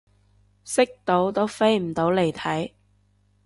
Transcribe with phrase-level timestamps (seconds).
[0.65, 2.71] 識到都飛唔到嚟睇